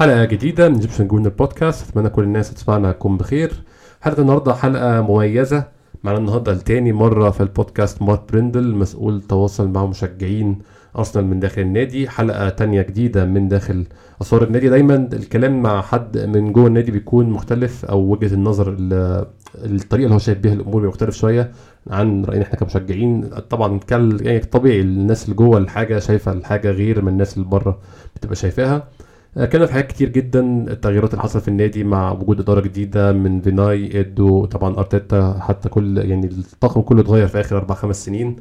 [0.00, 3.52] حلقة جديدة من ايجيبشن جون البودكاست أتمنى كل الناس تسمعنا تكون بخير.
[4.00, 5.64] حلقة النهاردة حلقة مميزة.
[6.04, 10.58] معنا النهاردة لتاني مرة في البودكاست مارك بريندل مسؤول تواصل مع مشجعين
[10.98, 12.08] أرسنال من داخل النادي.
[12.08, 13.84] حلقة تانية جديدة من داخل
[14.22, 14.68] أسوار النادي.
[14.68, 20.14] دايما الكلام مع حد من جوه النادي بيكون مختلف أو وجهة النظر ال- الطريقة اللي
[20.14, 21.52] هو شايف بيها الأمور مختلف شوية
[21.90, 23.28] عن رأينا إحنا كمشجعين.
[23.50, 27.78] طبعا كان يعني طبيعي الناس اللي جوه الحاجة شايفة الحاجة غير من الناس اللي بره
[28.16, 28.88] بتبقى شايفاها.
[29.36, 33.40] كانت في حاجات كتير جدا التغييرات اللي حصلت في النادي مع وجود إدارة جديدة من
[33.40, 38.36] فيناي إيدو طبعا أرتيتا حتى كل يعني الطاقم كله اتغير في آخر أربع خمس سنين.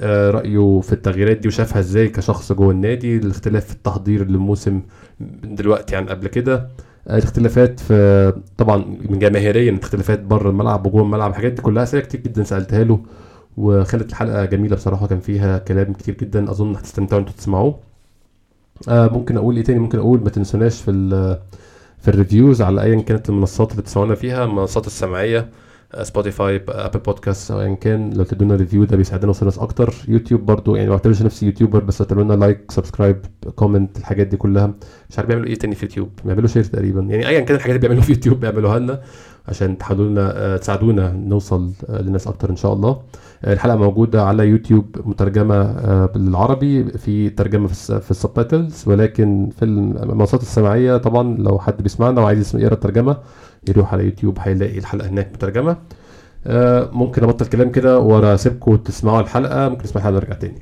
[0.00, 4.82] آه، رأيه في التغييرات دي وشافها إزاي كشخص جوه النادي الاختلاف في التحضير للموسم
[5.44, 6.68] دلوقتي عن قبل كده.
[7.08, 8.76] آه، الاختلافات في طبعا
[9.10, 13.00] من جماهيريا اختلافات بره الملعب وجوه الملعب الحاجات دي كلها أسئلة كتير جدا سألتها له
[13.56, 17.89] وخلت الحلقة جميلة بصراحة كان فيها كلام كتير جدا أظن هتستمتعوا إنتوا تسمعوه.
[18.88, 20.90] آه ممكن أقول إيه تاني ممكن أقول؟ ما تنسوناش في
[21.98, 25.48] في الريفيوز على ايا كانت المنصات اللي بتسمعونا فيها المنصات السمعية
[26.02, 28.12] سبوتيفاي ابل بودكاست أو ايا كان.
[28.12, 29.94] لو تدونا ريفيو ده بيساعدنا نوصل ناس أكتر.
[30.08, 33.16] يوتيوب برضو يعني ما بعتبرش نفسي يوتيوبر بس لنا لايك سبسكرايب
[33.54, 34.74] كومنت الحاجات دي كلها.
[35.10, 37.00] مش عارف بيعملوا إيه تاني في يوتيوب؟ بيعملوا شير تقريبا.
[37.00, 39.00] يعني ايا كان الحاجات اللي بيعملوها في يوتيوب بيعملوها لنا.
[39.48, 43.00] عشان تحاولوا لنا آه، تساعدونا نوصل آه، لناس أكتر إن شاء الله.
[43.44, 45.72] آه، الحلقة موجودة على يوتيوب مترجمة
[46.06, 52.20] بالعربي في ترجمة في الس- في السبتايتلز ولكن في المنصات السمعيه طبعا لو حد بيسمعنا
[52.20, 53.16] وعايز يقرأ الترجمة
[53.68, 55.76] يروح على يوتيوب هيلاقي الحلقة هناك مترجمة.
[56.92, 60.58] ممكن أبطل كلام كده ورا اسيبكم تسمعوا الحلقة ممكن نسمع الحلقة ونرجع تاني.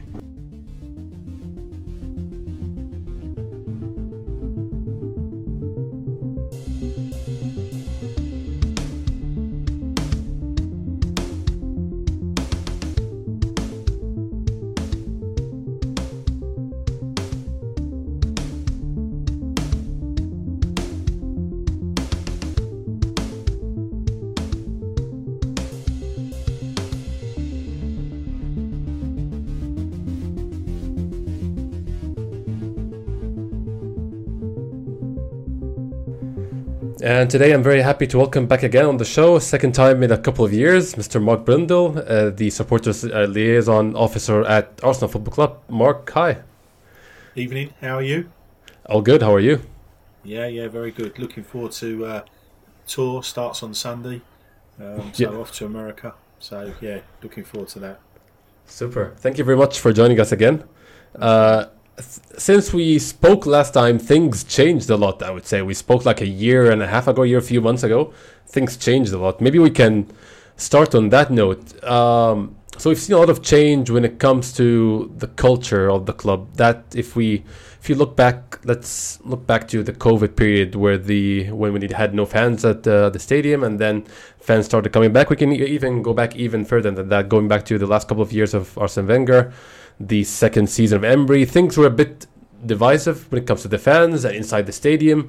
[37.01, 40.11] And today I'm very happy to welcome back again on the show, second time in
[40.11, 41.23] a couple of years, Mr.
[41.23, 45.59] Mark Brindle, uh, the supporters uh, liaison officer at Arsenal Football Club.
[45.69, 46.39] Mark, hi.
[47.37, 48.31] Evening, how are you?
[48.87, 49.23] All good.
[49.23, 49.61] How are you?
[50.25, 51.19] Yeah, yeah, very good.
[51.21, 52.23] Looking forward to uh,
[52.89, 53.23] tour.
[53.23, 54.21] Starts on Sunday,
[54.81, 55.39] um, so Yeah.
[55.39, 56.15] off to America.
[56.41, 58.01] So yeah, looking forward to that.
[58.67, 59.15] Super.
[59.19, 60.65] Thank you very much for joining us again.
[61.15, 61.67] Uh,
[62.01, 65.23] since we spoke last time, things changed a lot.
[65.23, 67.61] I would say we spoke like a year and a half ago, year, a few
[67.61, 68.13] months ago.
[68.47, 69.41] Things changed a lot.
[69.41, 70.07] Maybe we can
[70.57, 71.83] start on that note.
[71.85, 76.07] Um, so we've seen a lot of change when it comes to the culture of
[76.07, 76.55] the club.
[76.55, 77.45] That if we,
[77.81, 81.89] if you look back, let's look back to the COVID period where the when we
[81.89, 84.05] had no fans at uh, the stadium, and then
[84.39, 85.29] fans started coming back.
[85.29, 88.23] We can even go back even further than that, going back to the last couple
[88.23, 89.53] of years of Arsene Wenger,
[90.01, 91.45] the second season of Emery.
[91.45, 92.27] Things were a bit
[92.65, 95.29] divisive when it comes to the fans and inside the stadium.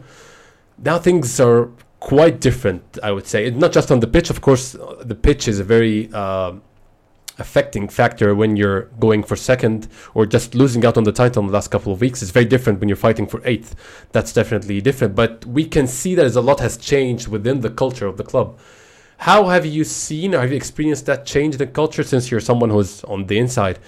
[0.78, 1.70] Now things are
[2.00, 3.50] quite different, I would say.
[3.50, 4.76] Not just on the pitch, of course.
[5.02, 6.54] The pitch is a very uh,
[7.38, 11.48] affecting factor when you're going for second or just losing out on the title in
[11.48, 12.22] the last couple of weeks.
[12.22, 13.76] It's very different when you're fighting for eighth.
[14.12, 15.16] That's definitely different.
[15.16, 18.58] But we can see that a lot has changed within the culture of the club.
[19.24, 22.40] How have you seen or have you experienced that change in the culture since you're
[22.40, 23.80] someone who's on the inside?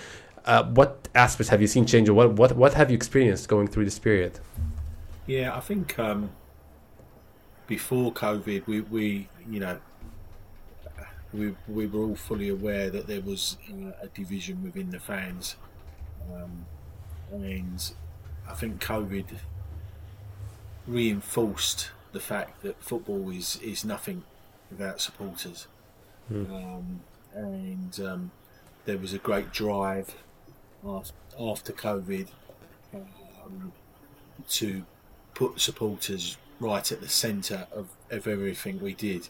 [0.45, 3.67] Uh, what aspects have you seen change or what, what, what have you experienced going
[3.67, 4.39] through this period?
[5.27, 6.31] Yeah, I think um,
[7.67, 9.79] before COVID, we, we you know
[11.33, 15.55] we we were all fully aware that there was uh, a division within the fans,
[16.33, 16.65] um,
[17.31, 17.93] and
[18.47, 19.27] I think COVID
[20.87, 24.23] reinforced the fact that football is is nothing
[24.69, 25.67] without supporters,
[26.29, 27.01] um,
[27.33, 28.31] and um,
[28.85, 30.15] there was a great drive
[30.85, 32.27] after COVID
[32.93, 33.71] um,
[34.49, 34.83] to
[35.33, 39.29] put supporters right at the centre of, of everything we did.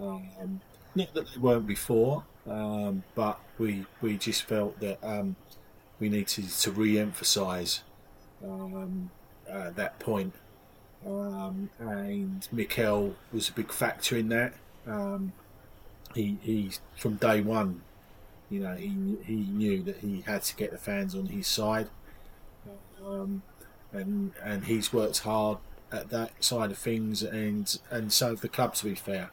[0.00, 0.60] Um,
[0.94, 5.36] not that they weren't before, um, but we we just felt that um,
[6.00, 7.82] we needed to re-emphasise
[8.44, 9.10] um,
[9.50, 10.34] uh, that point.
[11.06, 14.54] Um, and Mikel was a big factor in that.
[14.86, 15.32] Um,
[16.14, 17.82] he, he from day one,
[18.50, 21.88] you know, he he knew that he had to get the fans on his side,
[23.04, 23.42] um,
[23.92, 25.58] and and he's worked hard
[25.92, 28.74] at that side of things, and and so the club.
[28.76, 29.30] To be fair,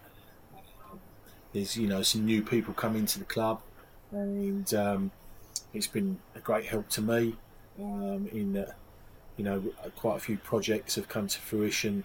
[1.54, 3.62] there's you know some new people come into the club,
[4.12, 5.12] and um,
[5.74, 7.36] it's been a great help to me
[7.80, 8.76] um, in that
[9.38, 9.64] you know
[9.96, 12.04] quite a few projects have come to fruition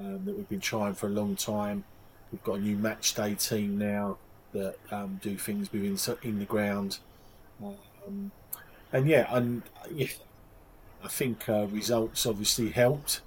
[0.00, 1.84] um, that we've been trying for a long time.
[2.32, 4.18] We've got a new match day team now
[4.52, 6.98] that um, do things within in the ground,
[7.62, 8.30] um,
[8.92, 9.62] and yeah, and
[9.92, 10.08] yeah,
[11.04, 13.20] I think uh, results obviously helped.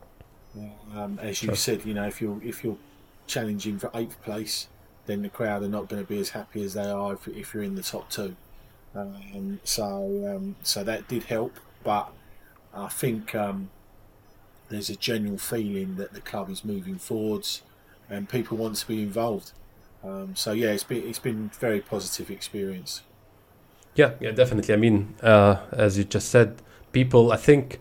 [0.93, 1.55] Um, as you sure.
[1.55, 2.77] said, you know, if you're if you're
[3.27, 4.67] challenging for eighth place,
[5.05, 7.53] then the crowd are not going to be as happy as they are if, if
[7.53, 8.35] you're in the top two.
[8.93, 12.11] Um, so um, so that did help, but
[12.73, 13.69] I think um,
[14.69, 17.61] there's a general feeling that the club is moving forwards
[18.09, 19.51] and people want to be involved.
[20.03, 23.03] Um, so yeah, it's been it's been very positive experience.
[23.95, 24.73] Yeah, yeah, definitely.
[24.73, 26.61] I mean, uh, as you just said,
[26.91, 27.31] people.
[27.31, 27.79] I think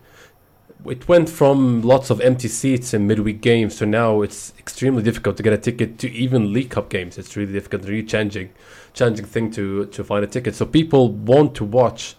[0.85, 5.37] it went from lots of empty seats in midweek games to now it's extremely difficult
[5.37, 7.17] to get a ticket to even League Cup games.
[7.17, 8.51] It's really difficult, really challenging,
[8.93, 10.55] challenging thing to to find a ticket.
[10.55, 12.15] So people want to watch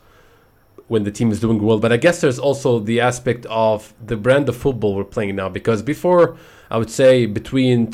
[0.88, 1.78] when the team is doing well.
[1.78, 5.48] But I guess there's also the aspect of the brand of football we're playing now.
[5.48, 6.37] Because before,
[6.70, 7.90] I would say between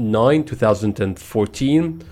[0.00, 2.02] 2009, 2014,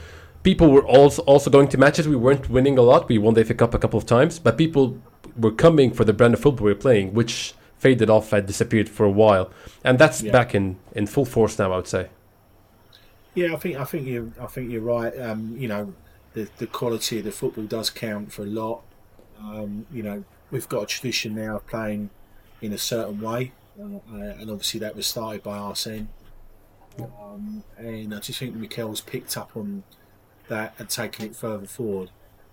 [0.43, 2.06] people were also also going to matches.
[2.08, 3.08] We weren't winning a lot.
[3.08, 4.99] We won the FA Cup a couple of times, but people
[5.37, 8.88] were coming for the brand of football we were playing, which faded off and disappeared
[8.88, 9.50] for a while,
[9.85, 10.32] and that's yeah.
[10.32, 11.73] back in, in full force now.
[11.73, 12.08] I would say.
[13.35, 15.17] Yeah, I think I think you I think you're right.
[15.20, 15.94] Um, you know,
[16.34, 18.82] the the quality of the football does count for a lot.
[19.41, 22.11] Um, you know, we've got a tradition now of playing
[22.61, 26.08] in a certain way, uh, and obviously that was started by Arsene.
[27.00, 29.84] Um, and I just think Mikel's picked up on
[30.48, 32.10] that and taken it further forward.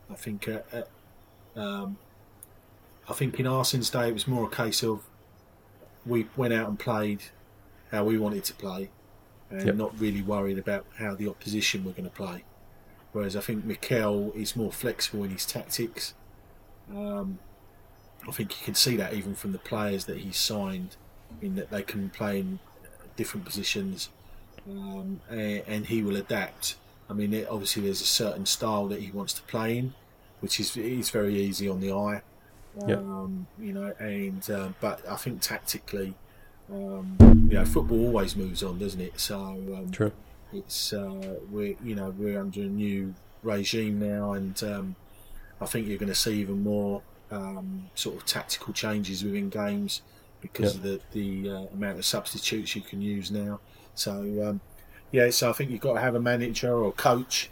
[0.09, 1.97] I think uh, uh, um,
[3.09, 5.01] I think in Arsene's day it was more a case of
[6.05, 7.23] we went out and played
[7.91, 8.89] how we wanted to play
[9.49, 9.75] and yep.
[9.75, 12.43] not really worried about how the opposition were going to play.
[13.11, 16.13] Whereas I think Mikel is more flexible in his tactics.
[16.93, 17.39] Um,
[18.27, 20.97] I think you can see that even from the players that he's signed,
[21.41, 22.59] in that they can play in
[23.15, 24.09] different positions,
[24.69, 26.75] um, and, and, he will adapt.
[27.09, 29.93] I mean, it, obviously there's a certain style that he wants to play in,
[30.39, 32.21] which is is very easy on the eye.
[32.81, 36.13] Um, You know, and uh, but I think tactically,
[36.71, 37.15] um,
[37.49, 39.19] you know, football always moves on, doesn't it?
[39.19, 40.11] So um, True.
[40.51, 43.13] It's uh, we're you know we're under a new
[43.43, 44.95] regime now, and um,
[45.61, 47.01] I think you're going to see even more
[47.31, 50.01] um, sort of tactical changes within games
[50.51, 53.59] because of the the uh, amount of substitutes you can use now.
[53.95, 54.11] So
[54.47, 54.61] um,
[55.11, 57.49] yeah, so I think you've got to have a manager or coach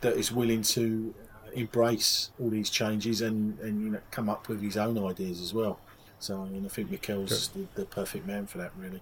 [0.00, 1.14] that is willing to
[1.54, 5.54] embrace all these changes and, and you know come up with his own ideas as
[5.54, 5.78] well.
[6.18, 9.00] So I mean, I think Mikel's the, the, perfect man for that, really.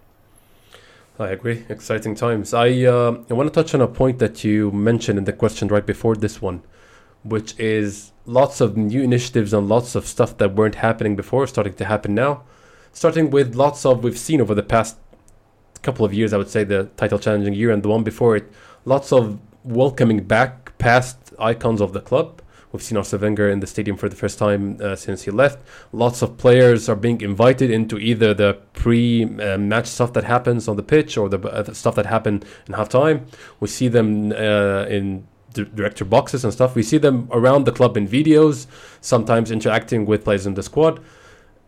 [1.18, 1.64] I agree.
[1.68, 2.54] Exciting times.
[2.54, 5.68] I uh, I want to touch on a point that you mentioned in the question
[5.68, 6.62] right before this one,
[7.24, 11.74] which is lots of new initiatives and lots of stuff that weren't happening before starting
[11.74, 12.42] to happen now.
[12.92, 14.96] Starting with lots of we've seen over the past
[15.82, 18.50] couple of years, I would say the title challenging year and the one before it,
[18.84, 22.42] lots of welcoming back past icons of the club.
[22.72, 25.58] We've seen Arsene Wenger in the stadium for the first time uh, since he left.
[25.92, 30.82] Lots of players are being invited into either the pre-match stuff that happens on the
[30.82, 33.26] pitch or the, uh, stuff that happened in halftime.
[33.58, 36.74] We see them uh, in director boxes and stuff.
[36.74, 38.66] We see them around the club in videos,
[39.00, 41.00] sometimes interacting with players in the squad.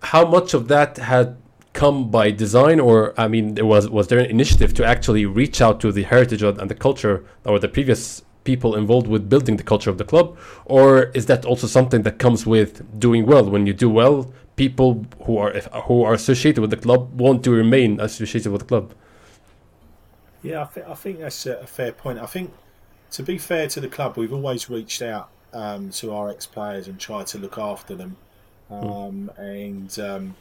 [0.02, 1.36] How much of that had
[1.72, 5.80] come by design, or I mean, was was there an initiative to actually reach out
[5.80, 9.90] to the heritage and the culture or the previous people involved with building the culture
[9.90, 10.36] of the club?
[10.64, 13.48] Or is that also something that comes with doing well?
[13.48, 15.52] When you do well people who are
[15.86, 18.92] who are associated with the club want to remain associated with the club.
[20.42, 22.18] Yeah i, th- I think that's a fair point.
[22.18, 22.52] I think
[23.12, 27.00] to be fair to the club we've always reached out um, to our ex-players and
[27.00, 28.18] tried to look after them.
[28.70, 29.38] Um, mm.
[29.38, 30.36] and um,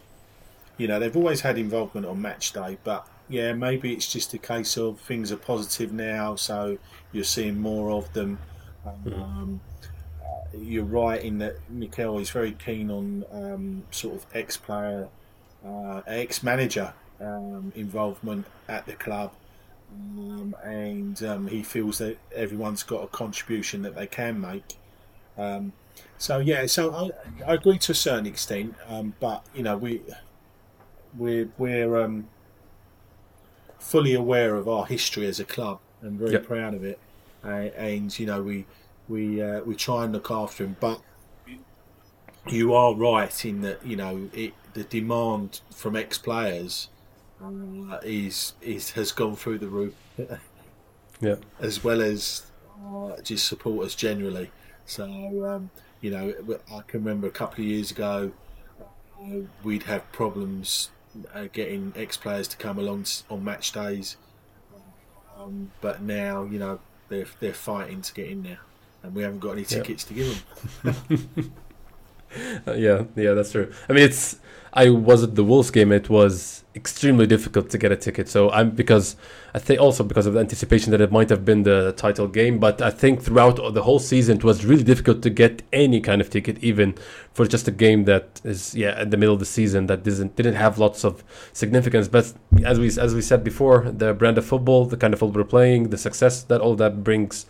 [0.77, 4.39] you know they've always had involvement on match day but yeah, maybe it's just a
[4.39, 6.79] case of things are positive now, so
[7.11, 8.39] you're seeing more of them.
[8.83, 9.13] Hmm.
[9.13, 9.61] Um,
[10.57, 15.07] you're right in that Mikel is very keen on um, sort of ex-player,
[15.63, 19.31] uh, ex-manager um, involvement at the club,
[19.93, 24.77] um, and um, he feels that everyone's got a contribution that they can make.
[25.37, 25.73] Um,
[26.19, 28.75] so yeah, so I, I, agree to a certain extent,
[29.19, 30.01] but you know we
[31.17, 32.23] we're we're
[33.79, 36.45] fully aware of our history as a club and very yep.
[36.45, 36.99] proud of it.
[37.43, 38.65] Uh, and you know, we
[39.07, 41.01] we uh, we try and look after him, but
[42.47, 46.89] you are right in that you know it, the demand from ex players
[47.43, 49.93] uh, is is has gone through the roof.
[51.21, 52.45] yeah, as well as
[52.85, 54.51] uh, just supporters generally.
[54.85, 55.05] So
[55.45, 55.69] um,
[56.01, 56.33] you know,
[56.71, 58.31] I can remember a couple of years ago,
[59.21, 60.89] uh, we'd have problems
[61.33, 64.17] uh, getting ex players to come along on match days.
[65.37, 66.79] Um, but now, you know,
[67.09, 68.59] they're they're fighting to get in there,
[69.03, 70.45] and we haven't got any tickets to give
[70.83, 71.53] them.
[72.67, 73.71] yeah, yeah, that's true.
[73.87, 74.39] I mean, it's
[74.73, 75.91] I was at the Wolves game.
[75.91, 78.29] It was extremely difficult to get a ticket.
[78.29, 79.15] So I'm because
[79.53, 82.59] I think also because of the anticipation that it might have been the title game.
[82.59, 86.21] But I think throughout the whole season, it was really difficult to get any kind
[86.21, 86.95] of ticket, even
[87.33, 90.35] for just a game that is yeah at the middle of the season that didn't
[90.35, 92.07] didn't have lots of significance.
[92.07, 92.33] But
[92.63, 95.49] as we as we said before, the brand of football, the kind of football we're
[95.49, 97.47] playing, the success that all that brings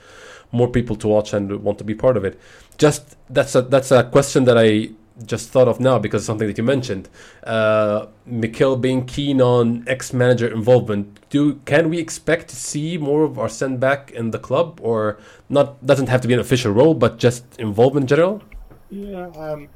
[0.51, 2.39] more people to watch and want to be part of it.
[2.77, 4.89] Just that's a that's a question that I
[5.25, 7.09] just thought of now because of something that you mentioned,
[7.43, 11.19] uh, Mikel being keen on ex-manager involvement.
[11.29, 15.85] Do can we expect to see more of Arsene back in the club, or not?
[15.85, 18.41] Doesn't have to be an official role, but just involvement in general.
[18.89, 19.69] Yeah, um,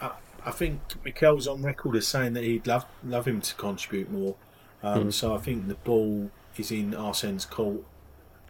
[0.00, 0.10] I,
[0.44, 4.34] I, think Mikel's on record as saying that he'd love love him to contribute more.
[4.82, 5.12] Um, mm.
[5.12, 7.82] So I think the ball is in Arsene's court,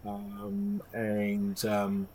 [0.04, 2.08] um, and um,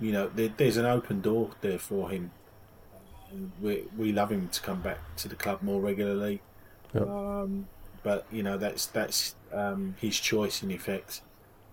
[0.00, 2.30] you know there, there's an open door there for him
[3.60, 6.40] we we love him to come back to the club more regularly.
[6.94, 7.08] Yep.
[7.08, 7.68] Um,
[8.02, 11.22] but you know that's that's um, his choice in effect.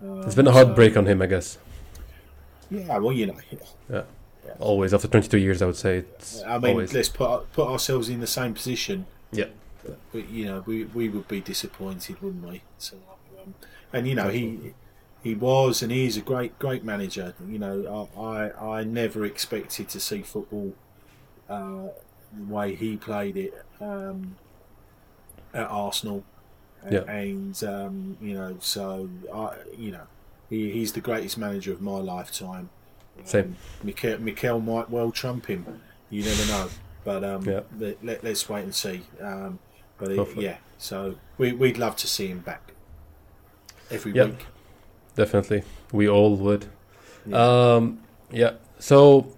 [0.02, 1.58] Um, it's been a hard so, break on him, I guess.
[2.70, 3.36] Yeah, well, you know.
[3.90, 4.02] Yeah.
[4.44, 4.52] yeah.
[4.58, 5.98] Always after 22 years, I would say.
[5.98, 6.92] It's I mean, always.
[6.92, 9.06] let's put put ourselves in the same position.
[9.32, 9.46] Yeah.
[9.82, 12.62] But, but you know, we we would be disappointed, wouldn't we?
[12.78, 12.96] So,
[13.42, 13.54] um,
[13.92, 14.74] and you know, he
[15.26, 17.34] he was and he is a great great manager.
[17.48, 20.72] You know, I I, never expected to see football
[21.48, 21.88] uh,
[22.32, 24.36] the way he played it um,
[25.52, 26.22] at Arsenal.
[26.88, 27.00] Yeah.
[27.10, 30.06] And, um, you know, so, I, you know,
[30.48, 32.70] he, he's the greatest manager of my lifetime.
[33.24, 33.56] Same.
[33.82, 35.80] Mikel, Mikel might well trump him.
[36.10, 36.68] You never know.
[37.02, 37.62] But um, yeah.
[38.04, 39.02] let, us wait and see.
[39.20, 39.58] Um,
[39.98, 42.72] but it, yeah, so we, we'd love to see him back
[43.90, 44.46] every week.
[45.16, 45.64] Definitely.
[45.92, 46.66] We all would.
[47.26, 47.74] Yeah.
[47.74, 48.52] Um, yeah.
[48.78, 49.34] So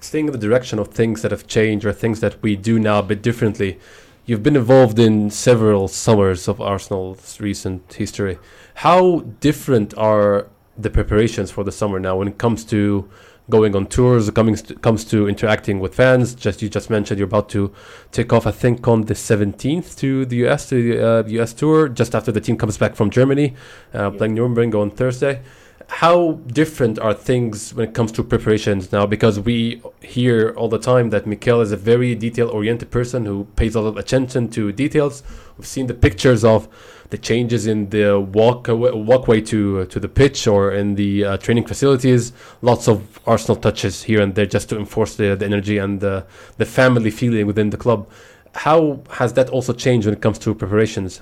[0.00, 2.98] staying in the direction of things that have changed or things that we do now
[2.98, 3.78] a bit differently,
[4.26, 8.38] you've been involved in several summers of Arsenal's recent history.
[8.76, 13.08] How different are the preparations for the summer now when it comes to
[13.56, 16.34] going on tours, coming to, comes to interacting with fans?
[16.34, 17.62] Just you just mentioned you're about to
[18.10, 21.88] take off, I think, on the 17th to the US to the uh, US tour,
[22.00, 23.54] just after the team comes back from Germany,
[23.94, 24.18] uh, yeah.
[24.18, 25.42] playing Nuremberg on Thursday
[25.92, 29.04] how different are things when it comes to preparations now?
[29.04, 33.74] Because we hear all the time that Mikel is a very detail-oriented person who pays
[33.74, 35.22] a lot of attention to details.
[35.58, 36.66] We've seen the pictures of
[37.10, 41.66] the changes in the walk walkway to to the pitch or in the uh, training
[41.66, 42.32] facilities.
[42.62, 46.24] Lots of Arsenal touches here and there just to enforce the, the energy and the,
[46.56, 48.08] the family feeling within the club.
[48.54, 51.20] How has that also changed when it comes to preparations?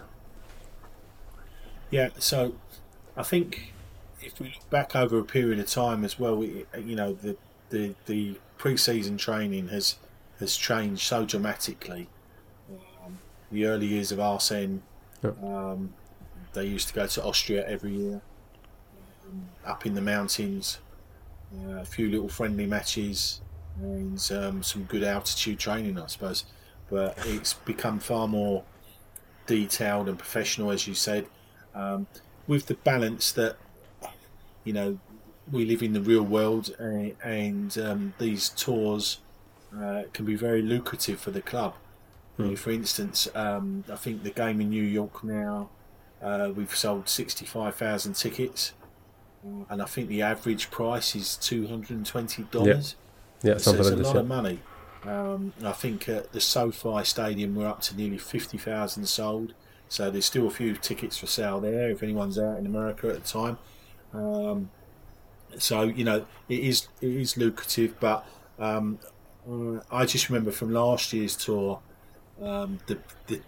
[1.91, 2.55] Yeah, so
[3.17, 3.73] I think
[4.23, 7.37] if we look back over a period of time as well, we, you know, the
[7.71, 9.97] the the pre-season training has
[10.39, 12.09] has changed so dramatically.
[13.05, 13.19] Um,
[13.51, 14.83] the early years of Arsene,
[15.23, 15.43] yep.
[15.43, 15.95] um,
[16.53, 18.23] they used to go to Austria every year,
[19.27, 20.79] um, up in the mountains,
[21.55, 23.41] uh, a few little friendly matches,
[23.81, 26.45] and um, some good altitude training, I suppose.
[26.91, 28.65] But it's become far more
[29.47, 31.27] detailed and professional, as you said,
[31.75, 32.07] um,
[32.47, 33.57] with the balance that
[34.65, 34.99] you know,
[35.51, 39.19] we live in the real world, and, and um, these tours
[39.77, 41.75] uh, can be very lucrative for the club.
[42.39, 42.57] Mm.
[42.59, 45.71] For instance, um, I think the game in New York now,
[46.23, 48.73] uh, we've sold 65,000 tickets,
[49.71, 52.67] and I think the average price is $220.
[52.67, 54.21] Yeah, yeah so it's like a this, lot yeah.
[54.21, 54.61] of money.
[55.05, 59.55] Um, I think at the SoFi Stadium we're up to nearly 50,000 sold.
[59.89, 63.15] So there's still a few tickets for sale there if anyone's out in America at
[63.15, 63.59] the time.
[64.13, 64.71] Um,
[65.59, 68.27] so you know it is it is lucrative, but
[68.59, 68.99] um,
[69.49, 71.81] uh, I just remember from last year's tour,
[72.43, 73.41] um, the, the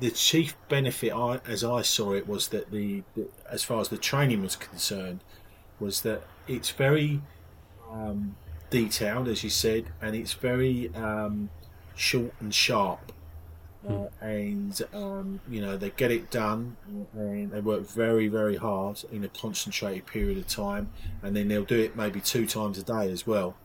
[0.00, 3.88] the chief benefit I, as I saw it was that the, the, as far as
[3.88, 5.20] the training was concerned
[5.80, 7.22] was that it's very
[7.90, 8.36] um,
[8.68, 11.48] detailed as you said and it's very um,
[11.94, 13.12] short and sharp
[13.88, 16.76] uh, and um, you know they get it done
[17.14, 20.90] and they work very very hard in a concentrated period of time
[21.22, 23.56] and then they'll do it maybe two times a day as well.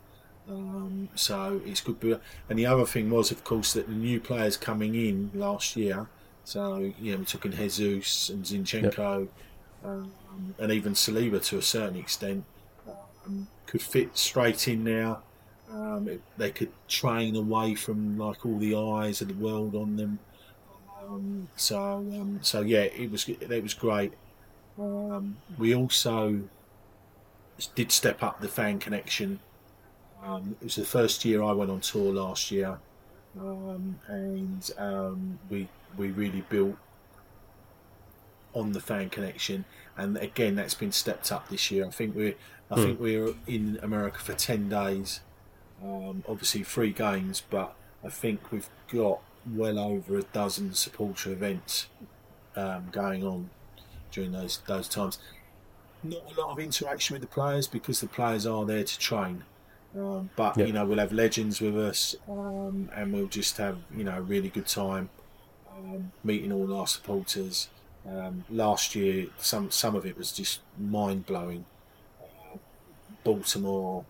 [0.49, 4.57] Um, so it's good and the other thing was of course that the new players
[4.57, 6.07] coming in last year
[6.43, 9.29] so you know we took in Jesus and Zinchenko yep.
[9.85, 10.11] um,
[10.57, 12.43] and even Saliba to a certain extent
[13.25, 15.21] um, could fit straight in now
[15.71, 19.95] Um, it, they could train away from like all the eyes of the world on
[19.95, 20.21] them.
[21.01, 24.15] Um, so um, so yeah, it was it was great.
[24.77, 26.49] Um, we also
[27.75, 29.41] did step up the fan connection.
[30.21, 32.81] Um, it was the first year I went on tour last year,
[33.39, 36.79] um, and um, we we really built
[38.53, 39.65] on the fan connection.
[39.95, 41.85] And again, that's been stepped up this year.
[41.87, 42.35] I think we're
[42.69, 42.91] I Hmm.
[42.91, 45.21] think we're in America for ten days.
[45.83, 51.87] Um, obviously, three games, but I think we've got well over a dozen supporter events
[52.55, 53.49] um, going on
[54.11, 55.17] during those those times.
[56.03, 59.43] Not a lot of interaction with the players because the players are there to train.
[59.97, 60.65] Um, but Yeah.
[60.65, 64.21] you know we'll have legends with us, um, and we'll just have you know a
[64.21, 65.09] really good time
[65.75, 67.69] um, meeting all our supporters.
[68.07, 71.65] Um, last year, some some of it was just mind blowing.
[72.21, 72.57] Uh,
[73.23, 74.05] Baltimore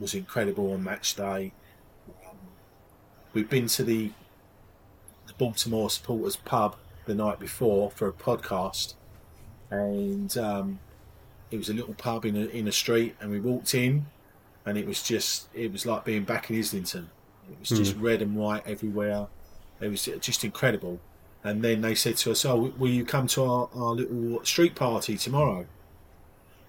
[0.00, 1.52] was incredible on match day.
[2.26, 2.36] Um,
[3.32, 4.10] we've been to the
[5.26, 6.76] the Baltimore supporters pub
[7.06, 8.94] the night before for a podcast,
[9.70, 10.80] and um,
[11.50, 14.06] it was a little pub in a in a street, and we walked in,
[14.64, 17.10] and it was just it was like being back in Islington.
[17.50, 19.26] It was just red and white everywhere.
[19.80, 21.00] It was just incredible.
[21.42, 24.74] And then they said to us, "Oh, will you come to our, our little street
[24.74, 25.66] party tomorrow?"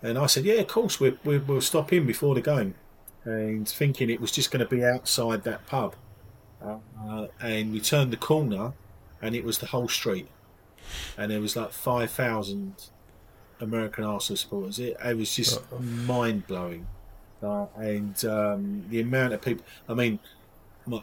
[0.01, 0.99] And I said, "Yeah, of course.
[0.99, 2.75] We, we, we'll stop in before the game."
[3.23, 5.95] And thinking it was just going to be outside that pub,
[6.63, 8.73] uh, and we turned the corner,
[9.21, 10.27] and it was the whole street,
[11.17, 12.73] and there was like five thousand
[13.59, 14.79] American Arsenal supporters.
[14.79, 16.87] It, it was just mind blowing,
[17.43, 19.63] uh, and um, the amount of people.
[19.87, 20.19] I mean,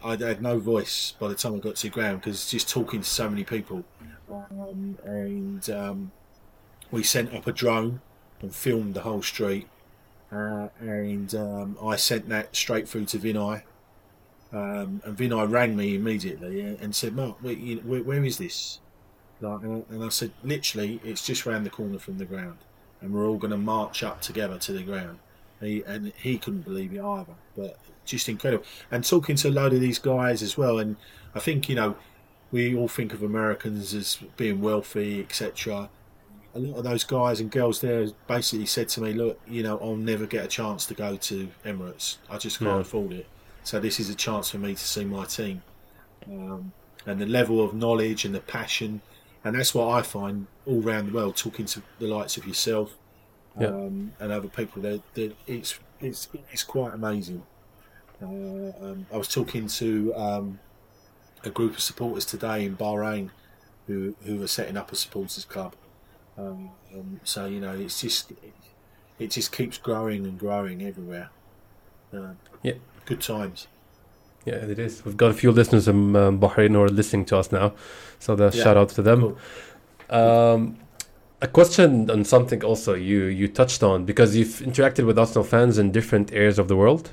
[0.03, 3.01] I had no voice by the time I got to the ground because just talking
[3.03, 3.85] to so many people,
[4.29, 6.13] um, and um,
[6.91, 8.01] we sent up a drone
[8.41, 9.69] and filmed the whole street,
[10.33, 13.63] uh, and um, I sent that straight through to Vinai.
[14.53, 18.81] Um, and Vinai rang me immediately and said, "Mark, where, you, where, where is this?"
[19.41, 22.59] Like, and I- and I said, "Literally, it's just round the corner from the ground,
[23.01, 25.19] and we're all going to march up together to the ground."
[25.61, 28.65] He, and he couldn't believe it either, but just incredible.
[28.91, 30.97] And talking to a load of these guys as well, and
[31.35, 31.97] I think you know,
[32.51, 35.91] we all think of Americans as being wealthy, etc.
[36.59, 39.79] A lot of those guys and girls there basically said to me, "Look, you know,
[39.79, 42.17] I'll never get a chance to go to Emirates.
[42.29, 42.81] I just can't Yeah.
[42.81, 43.27] afford it.
[43.63, 45.63] So this is a chance for me to see my team."
[46.27, 46.73] Um,
[47.07, 49.03] and the level of knowledge and the passion,
[49.45, 51.37] and that's what I find all around the world.
[51.37, 52.97] Talking to the likes of yourself
[53.59, 53.69] Yeah.
[53.69, 57.45] um, and other people, that that it's it's it's quite amazing.
[58.21, 58.27] Uh,
[58.85, 60.59] um, I was talking to um,
[61.45, 63.31] a group of supporters today in Bahrain
[63.87, 65.77] who who are setting up a supporters club.
[66.39, 68.55] Um, um, so you know, it's just it,
[69.19, 71.31] it just keeps growing and growing everywhere.
[72.15, 72.75] Uh, Yeah.
[73.07, 73.67] good times.
[74.45, 75.05] Yeah, it is.
[75.05, 77.73] We've got a few listeners in um, Bahrain who are listening to us now,
[78.19, 78.63] so the Yeah.
[78.63, 79.21] shout out to them.
[79.21, 79.37] Cool.
[80.11, 80.77] Um,
[81.43, 85.79] a question on something also you you touched on because you've interacted with Arsenal fans
[85.79, 87.11] in different areas of the world,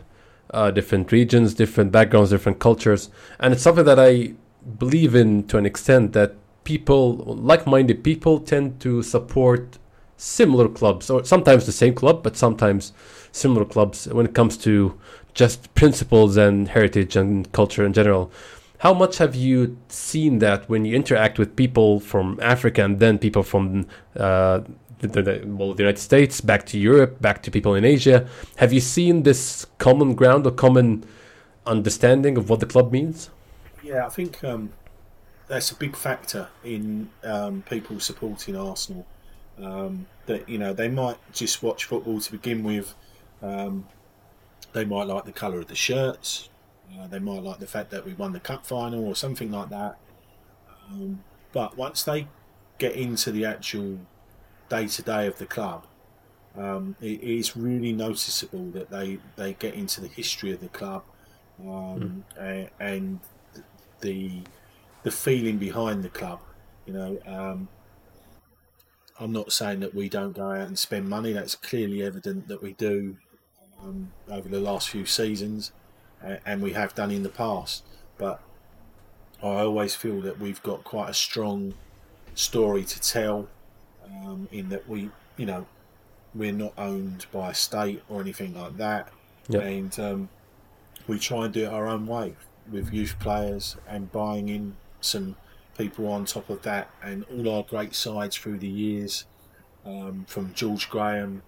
[0.52, 3.10] uh, different regions, different backgrounds, different cultures,
[3.40, 4.34] and it's something that I
[4.80, 6.34] believe in to an extent that
[6.66, 9.78] people, like-minded people, tend to support
[10.18, 12.92] similar clubs or sometimes the same club, but sometimes
[13.32, 15.00] similar clubs when it comes to
[15.34, 18.32] just principles and heritage and culture in general.
[18.80, 23.18] How much have you seen that when you interact with people from Africa and then
[23.18, 24.62] people from uh,
[25.00, 28.28] the, the, well, the United States, back to Europe, back to people in Asia?
[28.58, 31.06] Have you seen this common ground or common
[31.66, 33.30] understanding of what the club means?
[33.84, 34.72] Yeah, I think um,
[35.48, 39.06] that's a big factor in um, people supporting Arsenal.
[39.62, 42.94] Um, that you know they might just watch football to begin with.
[43.42, 43.88] Um,
[44.74, 46.50] they might like the colour of the shirts.
[47.00, 49.70] Uh, they might like the fact that we won the cup final or something like
[49.70, 49.98] that.
[50.90, 52.28] Um, but once they
[52.78, 54.00] get into the actual
[54.70, 55.86] day to day of the club,
[56.58, 61.04] um, it is really noticeable that they, they get into the history of the club
[61.62, 63.20] um, a- and
[64.02, 64.42] the
[65.06, 66.40] the feeling behind the club.
[66.88, 67.68] You know, um,
[69.20, 71.32] I'm not saying that we don't go out and spend money.
[71.32, 73.16] That's clearly evident that we do
[73.82, 75.72] um, over the last few seasons,
[76.46, 77.84] and we have done in the past.
[78.18, 78.42] But
[79.44, 81.76] I always feel that we've got quite a strong
[82.34, 83.48] story to tell.
[84.24, 85.68] Um, in that we, you know,
[86.34, 89.12] we're not owned by a state or anything like that,
[89.50, 89.60] Yeah.
[89.62, 90.30] and um,
[91.08, 92.36] we try and do it our own way
[92.72, 95.36] with youth players and buying in some
[95.78, 99.26] people on top of that, and all our great sides through the years,
[99.86, 101.44] um, from George Graham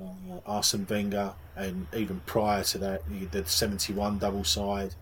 [0.00, 4.94] uh, Arsene Wenger, and even prior to that, the, the 71 double side,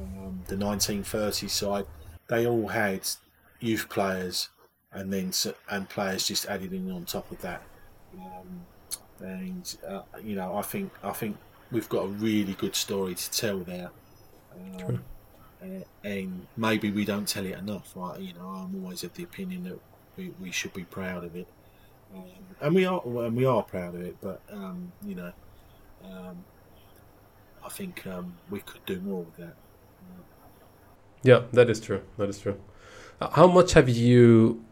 [0.00, 1.86] um, the 1930 side,
[2.28, 3.00] they all had
[3.60, 4.48] youth players
[4.92, 5.32] and then
[5.70, 7.62] and players just added in on top of that.
[8.18, 8.66] Um,
[9.20, 11.36] and uh, you know, I think I think
[11.70, 13.90] we've got a really good story to tell there.
[14.82, 15.04] Um,
[16.04, 17.92] and maybe we don't tell it enough.
[17.94, 18.20] Right?
[18.20, 19.78] You know, I'm always of the opinion that
[20.16, 21.48] we, we should be proud of it,
[22.14, 22.24] um,
[22.60, 24.16] and we are and we are proud of it.
[24.20, 25.32] But um, you know,
[26.04, 26.44] um,
[27.64, 29.54] I think um, we could do more with that.
[31.22, 32.02] Yeah, that is true.
[32.16, 32.58] That is true.
[33.20, 34.64] Uh, How much have you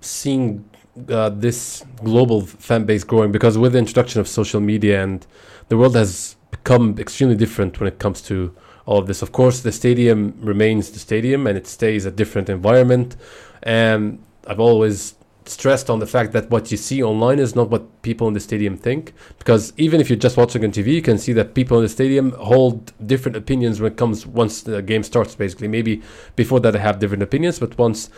[0.00, 0.68] seen
[1.08, 3.32] uh, this global fan base growing?
[3.32, 5.26] Because with the introduction of social media and
[5.68, 8.54] the world has become extremely different when it comes to
[8.86, 9.20] all of this.
[9.20, 13.16] Of course, the stadium remains the stadium and it stays a different environment.
[13.62, 15.16] And I've always
[15.48, 18.40] stressed on the fact that what you see online is not what people in the
[18.40, 19.12] stadium think.
[19.38, 21.88] Because even if you're just watching on TV, you can see that people in the
[21.88, 25.34] stadium hold different opinions when it comes once the game starts.
[25.34, 26.02] Basically, maybe
[26.36, 28.08] before that they have different opinions, but once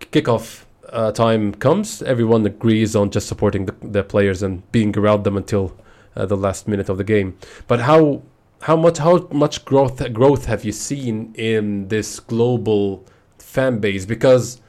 [0.00, 5.24] kickoff uh, time comes, everyone agrees on just supporting the, the players and being around
[5.24, 5.76] them until
[6.16, 7.38] uh, the last minute of the game.
[7.68, 8.22] But how
[8.62, 13.04] how much how much growth growth have you seen in this global
[13.38, 14.04] fan base?
[14.04, 14.60] Because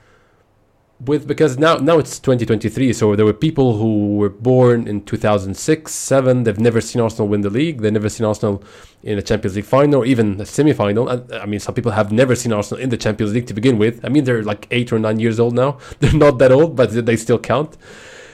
[1.05, 5.91] with because now now it's 2023 so there were people who were born in 2006
[5.91, 8.63] 7 they've never seen arsenal win the league they've never seen arsenal
[9.01, 12.11] in a champions league final or even a semi-final I, I mean some people have
[12.11, 14.03] never seen arsenal in the champions league to begin with.
[14.05, 15.79] I mean they're like 8 or 9 years old now.
[15.99, 17.77] They're not that old but they still count.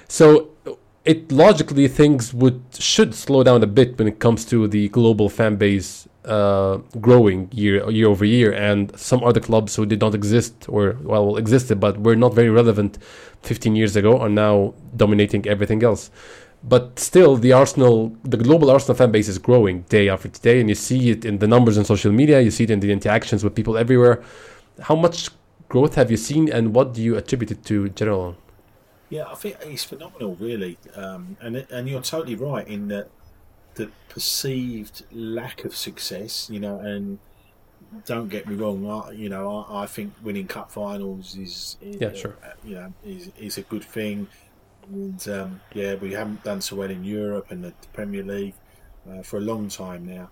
[0.09, 0.49] So
[1.07, 5.29] it logically things would should slow down a bit when it comes to the global
[5.29, 10.13] fan base uh, growing year year over year, and some other clubs who did not
[10.13, 12.97] exist or well existed but were not very relevant
[13.43, 16.11] 15 years ago are now dominating everything else.
[16.63, 20.67] But still, the Arsenal, the global Arsenal fan base is growing day after day, and
[20.67, 22.41] you see it in the numbers on social media.
[22.41, 24.21] You see it in the interactions with people everywhere.
[24.81, 25.29] How much
[25.69, 28.35] growth have you seen, and what do you attribute it to, general?
[29.09, 33.09] Yeah, I think it's phenomenal, really, um, and and you're totally right in that
[33.75, 37.19] the perceived lack of success, you know, and
[38.05, 42.01] don't get me wrong, I, you know, I, I think winning cup finals is, is
[42.01, 42.37] Yeah, sure.
[42.43, 44.29] uh, you know, is is a good thing,
[44.83, 48.57] and um, yeah, we haven't done so well in Europe and the Premier League
[49.09, 50.31] uh, for a long time now,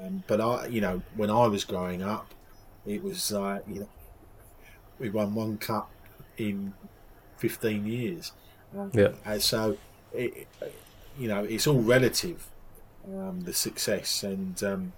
[0.00, 2.34] um, but I, you know, when I was growing up,
[2.84, 3.90] it was like, you know,
[4.98, 5.92] we won one cup
[6.36, 6.74] in
[7.40, 8.32] 15 years.
[8.92, 9.12] Yeah.
[9.24, 9.76] And so,
[10.12, 10.46] it,
[11.18, 12.46] you know, it's all relative,
[13.06, 14.92] um, the success, and um,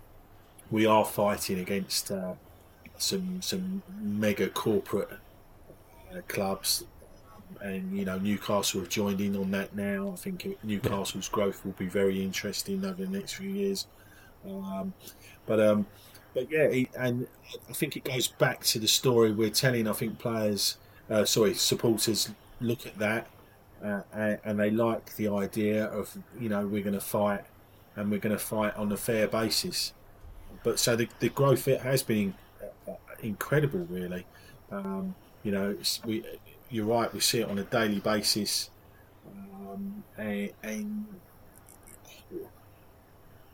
[0.70, 2.34] we are fighting against uh,
[2.98, 5.10] some some mega corporate
[6.12, 6.84] uh, clubs,
[7.60, 10.12] and you know, Newcastle have joined in on that now.
[10.12, 13.86] I think Newcastle's growth will be very interesting over the next few years.
[14.44, 14.92] Um,
[15.46, 15.86] but um,
[16.34, 17.26] but yeah, and
[17.68, 19.86] I think it goes back to the story we're telling.
[19.86, 20.76] I think players,
[21.12, 23.26] uh, sorry, supporters look at that
[23.84, 27.44] uh, and, and they like the idea of you know we're going to fight
[27.96, 29.92] and we're going to fight on a fair basis.
[30.62, 32.34] But so the, the growth it has been
[32.88, 34.26] uh, incredible, really.
[34.70, 36.24] Um, you know, we
[36.70, 37.12] you're right.
[37.12, 38.70] We see it on a daily basis,
[39.26, 41.06] um, and, and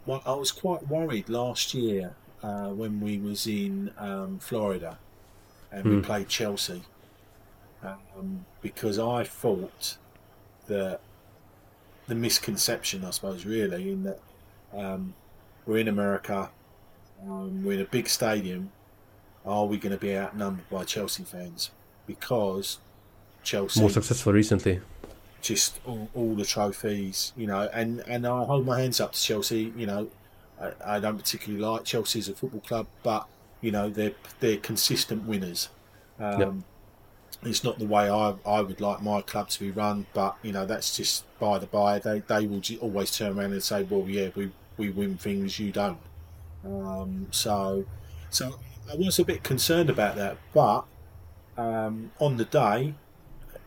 [0.07, 4.99] well, I was quite worried last year uh, when we was in um, Florida
[5.71, 6.03] and we Hmm.
[6.03, 6.83] played Chelsea
[7.83, 9.97] um, because I thought
[10.67, 11.01] that
[12.07, 14.21] the misconception, I suppose, really, in that
[14.75, 15.15] um,
[15.67, 16.51] we're in America,
[17.23, 18.73] um, we're in a big stadium.
[19.47, 21.71] Are we going to be outnumbered by Chelsea fans?
[22.07, 22.79] Because
[23.43, 24.81] Chelsea More successful recently.
[25.41, 29.21] just all, all the trophies, you know, and, and I hold my hands up to
[29.21, 29.73] Chelsea.
[29.77, 30.11] You know,
[30.61, 33.27] I, I don't particularly like Chelsea as a football club, but
[33.61, 35.69] you know they're they're consistent winners.
[36.19, 36.53] Um, Yep.
[37.43, 40.53] It's not the way I, I would like my club to be run, but you
[40.53, 41.99] know that's just by the by.
[41.99, 45.73] They they will always turn around and say, well, yeah, we we win things, you
[45.73, 45.99] don't.
[46.65, 47.85] Um, so
[48.31, 48.59] so
[48.91, 50.85] I was a bit concerned about that, but
[51.57, 52.95] um, on the day,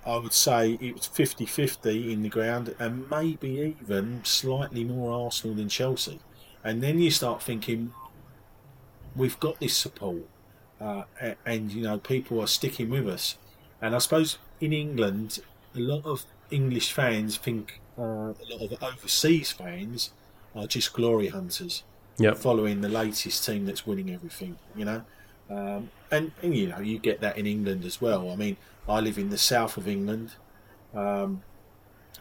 [0.05, 5.25] I would say it was 50 50 in the ground and maybe even slightly more
[5.25, 6.19] Arsenal than Chelsea.
[6.63, 7.93] And then you start thinking,
[9.15, 10.27] we've got this support,
[10.79, 11.03] uh,
[11.45, 13.37] and you know, people are sticking with us.
[13.81, 15.39] And I suppose in England,
[15.75, 20.11] a lot of English fans think uh, a lot of overseas fans
[20.55, 21.83] are just glory hunters
[22.17, 22.37] Yep.
[22.37, 25.03] following the latest team that's winning everything, you know.
[25.49, 28.29] Um, and, and you know, you get that in England as well.
[28.29, 30.33] I mean, I live in the south of England.
[30.93, 31.41] Um,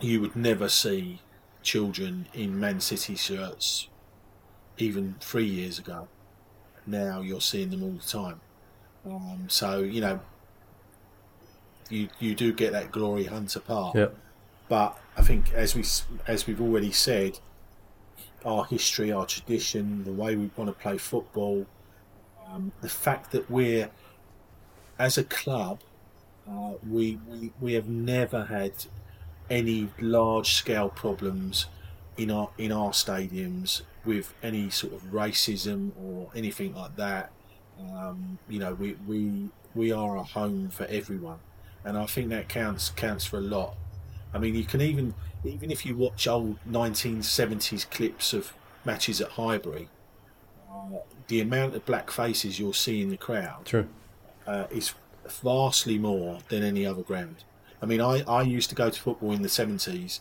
[0.00, 1.20] you would never see
[1.62, 3.88] children in Man City shirts
[4.78, 6.08] even three years ago.
[6.86, 8.40] Now you're seeing them all the time.
[9.04, 10.20] Um, so you know,
[11.90, 13.96] you you do get that glory hunter part.
[13.96, 14.08] Yeah.
[14.68, 15.84] But I think, as we
[16.26, 17.38] as we've already said,
[18.44, 21.66] our history, our tradition, the way we want to play football,
[22.48, 23.90] um, the fact that we're
[24.98, 25.80] as a club,
[26.48, 28.72] uh, we, we we have never had
[29.48, 31.66] any large scale problems
[32.16, 37.30] in our in our stadiums with any sort of racism or anything like that.
[37.80, 41.38] Um, you know, we, we we are a home for everyone,
[41.84, 43.76] and I think that counts counts for a lot.
[44.32, 45.14] I mean, you can even
[45.44, 48.52] even if you watch old 1970s clips of
[48.84, 49.88] matches at Highbury,
[50.70, 53.88] uh, the amount of black faces you'll see in the crowd True.
[54.46, 54.94] uh, is
[55.28, 57.44] vastly more than any other ground.
[57.82, 60.20] I mean, I, I used to go to football in the 70s,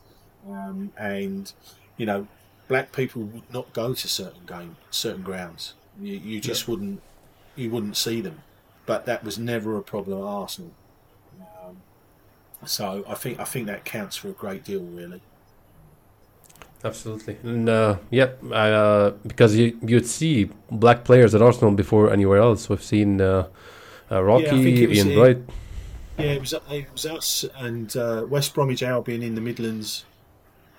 [0.49, 1.51] um, and
[1.97, 2.27] you know,
[2.67, 5.73] black people would not go to certain game, certain grounds.
[5.99, 7.01] You, you just wouldn't
[7.55, 8.43] you wouldn't see them,
[8.85, 10.71] but that was never a problem at Arsenal.
[12.65, 15.21] So I think I think that counts for a great deal, really.
[16.83, 17.37] Absolutely.
[17.43, 22.69] And uh, yeah, uh, because you you'd see black players at Arsenal before anywhere else.
[22.69, 23.47] We've seen uh,
[24.11, 25.37] uh, Rocky, Yeah, I think it Ian Wright.
[26.17, 30.05] Yeah, it was it was us and uh, West Bromwich Albion in the Midlands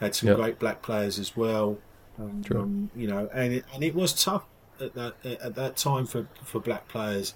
[0.01, 0.35] had some Yeah.
[0.37, 1.79] great black players as well.
[2.19, 2.61] Um, True.
[2.63, 4.45] um, you know, and it, and it was tough
[4.81, 7.35] at that at that time for, for black players.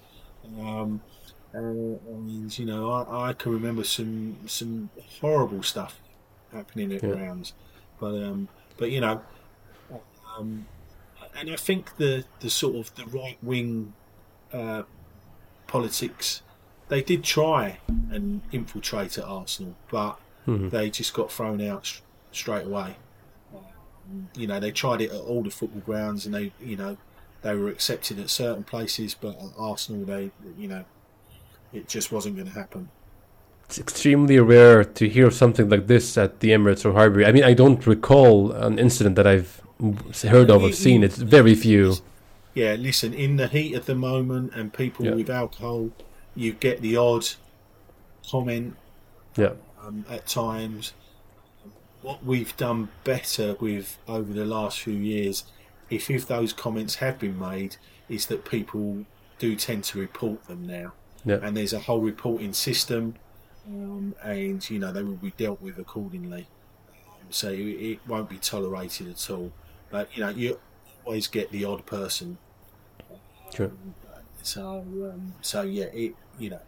[0.58, 1.00] Um,
[1.54, 4.90] uh, and you know, I, I can remember some some
[5.20, 6.00] horrible stuff
[6.52, 7.10] happening at Yeah.
[7.14, 7.52] grounds,
[8.00, 9.22] but um, but you know,
[10.36, 10.66] um,
[11.36, 13.92] and I think the the sort of the right wing
[14.52, 14.82] uh,
[15.66, 16.42] politics
[16.88, 17.78] they did try
[18.10, 20.68] and infiltrate at Arsenal, but Mhm.
[20.70, 22.96] they just got thrown out sh- straight away.
[24.36, 26.98] You know, they tried it at all the football grounds, and they, you know,
[27.40, 30.84] they were accepted at certain places, but at Arsenal, they, you know,
[31.74, 32.88] it just wasn't going to happen.
[33.66, 37.26] It's extremely rare to hear something like this at the Emirates or Highbury.
[37.26, 39.60] I mean, I don't recall an incident that I've
[40.22, 41.02] heard of or seen.
[41.02, 41.96] It's very few.
[42.54, 45.14] Yeah, listen, in the heat of the moment and people Yeah.
[45.14, 45.90] with alcohol,
[46.36, 47.26] you get the odd
[48.30, 48.76] comment
[49.36, 49.54] Yeah.
[49.84, 50.92] um, at times.
[52.02, 55.44] What we've done better with over the last few years,
[55.90, 57.76] if, if those comments have been made,
[58.08, 59.06] is that people
[59.38, 60.92] do tend to report them now.
[61.24, 61.38] Yeah.
[61.42, 63.14] And there's a whole reporting system,
[63.66, 66.46] um, and you know they will be dealt with accordingly.
[66.90, 69.52] Um, so it, it won't be tolerated at all.
[69.90, 70.58] But you know you
[71.04, 72.38] always get the odd person.
[73.54, 73.70] Sure.
[74.42, 76.60] So um, so yeah, it you know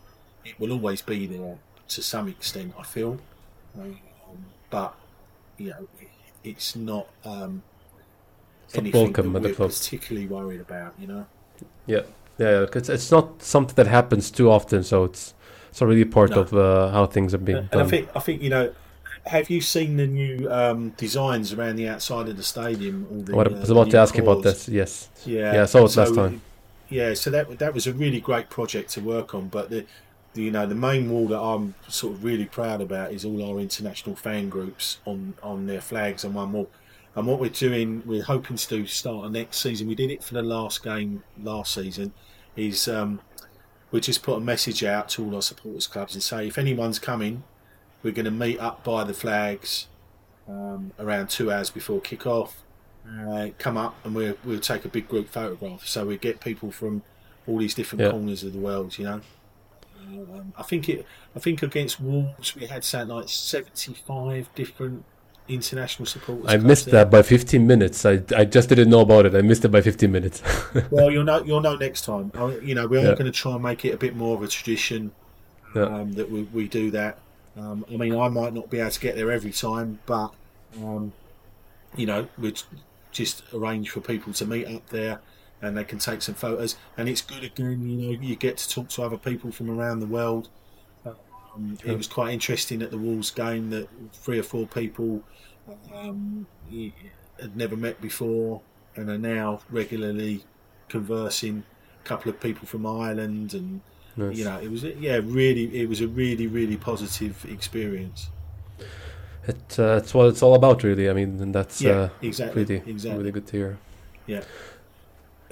[0.44, 2.72] it will always be there to some extent.
[2.78, 3.18] I feel,
[3.78, 3.98] um,
[4.70, 4.94] but
[5.58, 6.08] you know it,
[6.44, 7.62] it's not um,
[8.66, 10.94] It's anything that we're particularly worried about.
[10.98, 11.26] You know.
[11.86, 12.02] Yeah,
[12.38, 12.66] yeah.
[12.74, 15.34] it's it's not something that happens too often, so it's
[15.70, 16.40] it's already part No.
[16.40, 17.86] of uh, how things are being And done.
[17.86, 18.72] I think I think you know.
[19.26, 23.08] Have you seen the new um, designs around the outside of the stadium?
[23.10, 24.68] All the, what I uh, was about to ask you about this.
[24.68, 25.08] Yes.
[25.24, 26.40] Yeah, Yeah, I saw it last time.
[26.88, 29.48] Yeah, so that that was a really great project to work on.
[29.48, 29.84] But the,
[30.34, 33.42] the you know the main wall that I'm sort of really proud about is all
[33.50, 36.68] our international fan groups on on their flags on one wall.
[37.16, 39.88] And what we're doing, we're hoping to do start of next season.
[39.88, 42.12] We did it for the last game last season.
[42.56, 43.20] Is um,
[43.90, 46.98] we just put a message out to all our supporters clubs and say if anyone's
[46.98, 47.42] coming,
[48.02, 49.88] we're going to meet up by the flags
[50.48, 52.62] um, around two hours before kick off
[53.28, 55.86] uh, come up and we'll, we'll take a big group photograph.
[55.86, 57.02] So we get people from
[57.46, 58.10] all these different Yeah.
[58.10, 59.20] corners of the world, you know.
[60.08, 61.04] Um, I think it.
[61.34, 65.04] I think against Wolves we had something like seventy-five different
[65.48, 66.46] international supporters.
[66.48, 68.04] I missed that by 15 minutes.
[68.04, 69.34] I, I just didn't know about it.
[69.34, 70.42] I missed it by 15 minutes.
[70.90, 71.42] Well, you'll know.
[71.42, 72.30] You'll know next time.
[72.34, 73.12] I, you know, we are Yeah.
[73.14, 75.12] going to try and make it a bit more of a tradition
[75.74, 75.82] Yeah.
[75.84, 77.18] um, that we, we do that.
[77.56, 80.32] Um, I mean, I might not be able to get there every time, but
[80.78, 81.12] um,
[81.96, 82.54] you know, we
[83.12, 85.20] just arrange for people to meet up there,
[85.62, 86.76] and they can take some photos.
[86.98, 87.88] And it's good again.
[87.88, 90.48] You know, you get to talk to other people from around the world.
[91.56, 91.78] Um.
[91.84, 95.22] It was quite interesting at the Wolves game that three or four people
[95.94, 96.46] um,
[97.40, 98.62] had never met before
[98.94, 100.44] and are now regularly
[100.88, 101.64] conversing.
[102.04, 103.80] A couple of people from Ireland, and
[104.16, 104.36] Nice.
[104.36, 108.28] you know, it was yeah, really, it was a really, really positive experience.
[109.46, 111.08] It, uh, it's what it's all about, really.
[111.08, 113.18] I mean, and that's Yeah, uh, exactly, really, exactly.
[113.18, 113.78] really good to hear.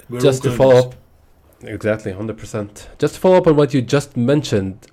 [0.09, 0.95] We're just to follow up,
[1.63, 2.87] exactly, 100%.
[2.97, 4.87] Just to follow up on what you just mentioned,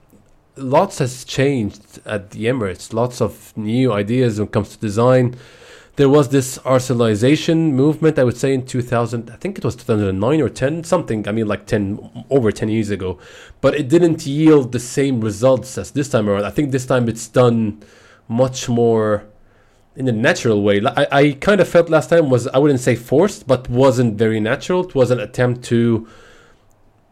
[0.57, 2.93] lots has changed at the Emirates.
[2.93, 5.37] Lots of new ideas when it comes to design.
[5.97, 8.19] there was this Arsenalization movement.
[8.19, 11.29] I would say in 2000, I think it was 2009 or 10, something.
[11.29, 13.19] I mean, like 10 over 10 years ago,
[13.61, 16.45] but it didn't yield the same results as this time around.
[16.45, 17.83] I think this time it's done
[18.27, 19.25] much more
[19.95, 20.81] in a natural way.
[20.85, 24.41] I, I kind of felt last time was I wouldn't say forced, but wasn't very
[24.41, 24.85] natural.
[24.88, 26.09] It was an attempt to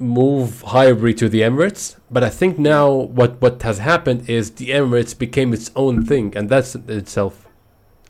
[0.00, 1.96] move Highbury to the Emirates.
[2.10, 6.36] But I think now what what has happened is the Emirates became its own thing,
[6.36, 7.46] and that's itself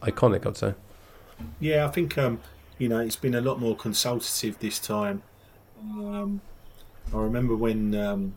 [0.00, 0.46] iconic.
[0.46, 0.74] I'd say.
[1.58, 2.40] Yeah, I think um,
[2.78, 5.22] you know it's been a lot more consultative this time.
[5.82, 6.40] Um,
[7.12, 8.34] I remember when um,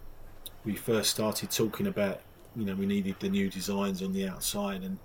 [0.65, 2.21] we first started talking about
[2.55, 4.97] you know we needed the new designs on the outside and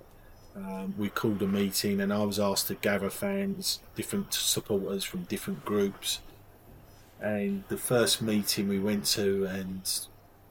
[0.56, 5.22] um, we called a meeting and I was asked to gather fans, different supporters from
[5.24, 6.20] different groups.
[7.20, 9.80] And the first meeting we went to, and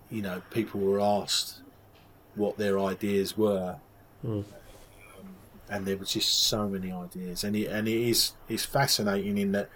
[0.10, 1.62] you know, people were asked
[2.36, 3.78] what their ideas were,
[4.26, 4.44] Mm.
[5.70, 7.44] and there was just so many ideas.
[7.44, 9.70] And it, and it is it's fascinating in that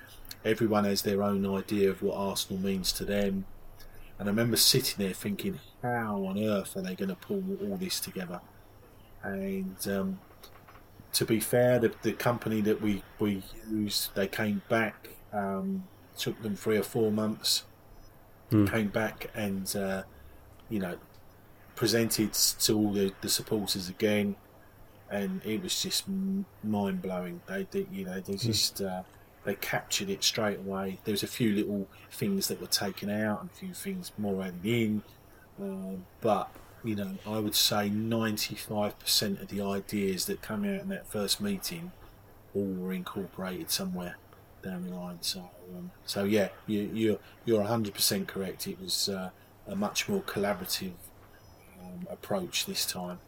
[0.44, 3.46] everyone has their own idea of what Arsenal means to them.
[4.18, 7.78] And I remember sitting there thinking, how on earth are they going to pull all
[7.78, 8.42] this together?
[9.24, 10.20] and um,
[11.14, 15.84] to be fair, the, the company that we, we used, they came back, um,
[16.22, 17.64] took them three or four months,
[18.52, 18.66] Hmm.
[18.68, 20.04] came back and, uh,
[20.70, 20.98] you know,
[21.76, 24.36] presented to all the, the supporters again,
[25.10, 26.04] and it was just
[26.64, 27.42] mind blowing.
[27.48, 29.04] They, they, you know, they just uh,
[29.46, 31.00] they captured it straight away.
[31.06, 34.44] There was a few little things that were taken out and a few things more
[34.44, 35.04] added in,
[35.60, 36.50] um, but
[36.84, 41.40] you know, I would say 95% of the ideas that come out in that first
[41.40, 41.92] meeting
[42.56, 44.16] all were incorporated somewhere
[44.64, 45.18] down the line.
[45.22, 48.68] So, um, so yeah, you, you're you're 100% correct.
[48.68, 49.30] It was uh,
[49.68, 50.94] a much more collaborative
[51.82, 53.20] um, approach this time.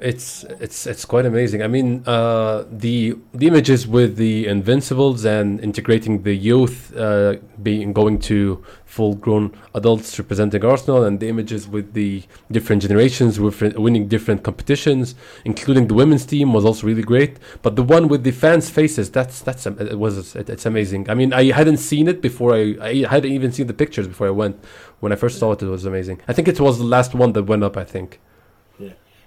[0.00, 1.62] It's it's it's quite amazing.
[1.62, 7.92] I mean, uh, the the images with the Invincibles and integrating the youth uh, being
[7.92, 14.08] going to full grown adults representing Arsenal, and the images with the different generations winning
[14.08, 17.38] different competitions, including the women's team, was also really great.
[17.60, 21.10] But the one with the fans' faces, that's that's it was it, it's amazing.
[21.10, 22.54] I mean, I hadn't seen it before.
[22.54, 24.56] I I hadn't even seen the pictures before I went.
[25.00, 26.22] When I first saw it, it was amazing.
[26.26, 27.76] I think it was the last one that went up.
[27.76, 28.18] I think.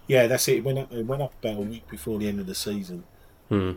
[0.07, 0.57] Yeah, that's it.
[0.57, 3.03] It went up, it went up about a week before the end of the season.
[3.49, 3.73] Hmm.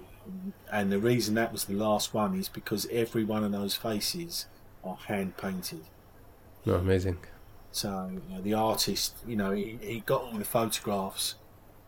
[0.72, 4.46] And the reason that was the last one is because every one of those faces
[4.82, 5.82] are hand painted.
[6.64, 7.18] No, amazing.
[7.70, 11.36] So you know, the artist, you know, he, he got all the photographs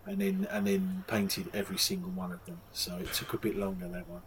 [0.06, 2.60] and then and then painted every single one of them.
[2.72, 4.22] So it took a bit longer that one.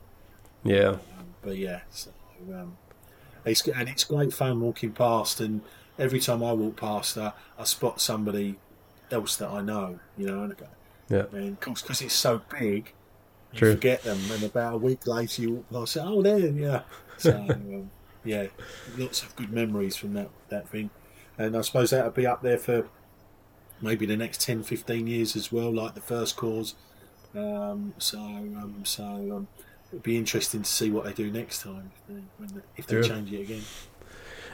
[0.63, 0.89] Yeah.
[0.89, 2.11] Um, but yeah, so,
[2.53, 2.77] um,
[3.45, 5.39] it's and it's great fun walking past.
[5.39, 5.61] And
[5.97, 8.57] every time I walk past, uh, I spot somebody
[9.13, 9.99] else that I know.
[10.17, 10.67] You know, and I go,
[11.09, 11.25] Yeah.
[11.37, 12.93] and of course, because it's so big,
[13.51, 13.71] you True.
[13.73, 14.19] forget them.
[14.31, 16.81] And about a week later, you walk past, oh, there, yeah.
[17.17, 17.91] So um,
[18.23, 18.47] yeah,
[18.97, 20.89] lots of good memories from that that thing.
[21.37, 22.87] And I suppose that'll be up there for
[23.81, 26.75] maybe the next 10, 15 years as well, like the first cause.
[27.35, 29.47] Um, so um, so um,
[29.91, 32.87] it'd be interesting to see what they do next time if they, when they, if
[32.87, 33.03] they True.
[33.03, 33.61] change it again.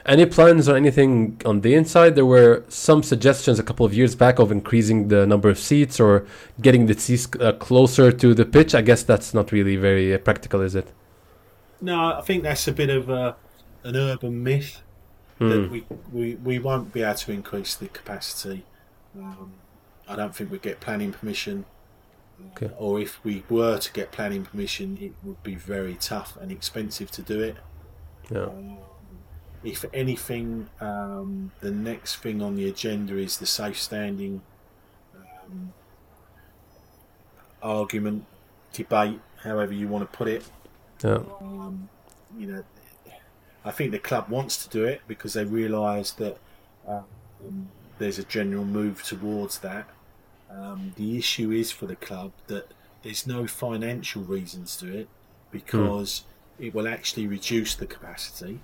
[0.08, 2.14] Any plans or anything on the inside?
[2.14, 6.00] There were some suggestions a couple of years back of increasing the number of seats
[6.00, 6.26] or
[6.62, 8.74] getting the seats uh, closer to the pitch.
[8.74, 10.90] I guess that's not really very uh, practical, is it?
[11.82, 13.36] No, I think that's a bit of a,
[13.84, 14.82] an urban myth
[15.38, 15.70] that Hmm.
[15.70, 18.64] we, we, we won't be able to increase the capacity.
[19.16, 19.52] Um,
[20.08, 21.66] I don't think we'd get planning permission.
[22.56, 22.72] Okay.
[22.78, 27.10] Or if we were to get planning permission, it would be very tough and expensive
[27.12, 27.56] to do it.
[28.30, 28.44] Yeah.
[28.44, 28.78] Um,
[29.64, 34.42] if anything, um, the next thing on the agenda is the safe standing
[35.16, 35.72] um,
[37.62, 38.24] argument,
[38.72, 40.44] debate, however you want to put it.
[41.02, 41.22] Yeah.
[41.40, 41.88] Um,
[42.36, 42.64] you know,
[43.64, 46.38] I think the club wants to do it because they realise that
[46.86, 49.88] um, there's a general move towards that.
[50.50, 55.08] Um, the issue is for the club that there's no financial reasons to it
[55.50, 56.24] because
[56.58, 58.60] it will actually reduce the capacity.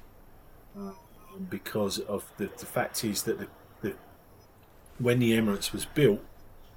[1.50, 3.48] Because of the, the fact is that the,
[3.82, 3.94] the
[4.98, 6.20] when the Emirates was built,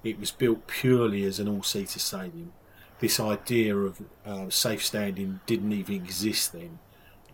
[0.04, 2.54] it was built purely as an all-seater stadium.
[3.00, 6.80] This idea of uh, safe standing didn't even exist then.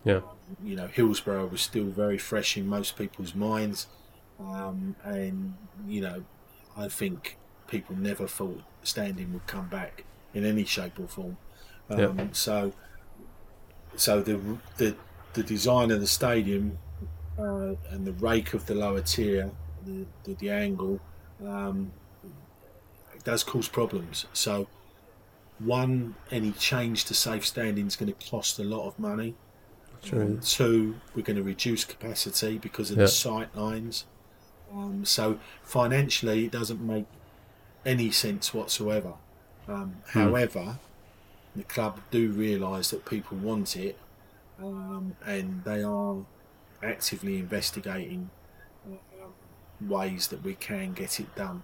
[0.04, 0.20] Yeah.
[0.62, 3.86] You know, Hillsborough was still very fresh in most people's minds,
[4.38, 5.54] um, and
[5.88, 6.24] you know,
[6.76, 10.04] I think people never thought standing would come back
[10.34, 11.38] in any shape or form.
[11.88, 12.26] Um, Yeah.
[12.32, 12.72] So,
[13.96, 14.38] so the
[14.76, 14.96] the
[15.34, 16.78] the design of the stadium
[17.38, 19.50] uh, and the rake of the lower tier,
[19.84, 21.00] the the, the angle,
[21.46, 21.92] um,
[23.14, 24.26] it does cause problems.
[24.32, 24.68] So
[25.58, 29.34] one, any change to safe standing is going to cost a lot of money.
[30.02, 30.38] True.
[30.42, 33.04] Two, we're going to reduce capacity because of Yeah.
[33.04, 34.04] the sight lines.
[34.72, 37.06] Um, so financially, it doesn't make
[37.86, 39.14] any sense whatsoever.
[39.68, 40.78] Um, However,
[41.56, 43.96] the club do realise that people want it,
[44.62, 46.16] um, and they are
[46.82, 48.30] actively investigating
[48.86, 48.98] um,
[49.88, 51.62] ways that we can get it done.